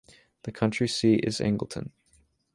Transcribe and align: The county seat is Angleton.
The 0.45 0.51
county 0.51 0.87
seat 0.87 1.23
is 1.25 1.37
Angleton. 1.37 1.91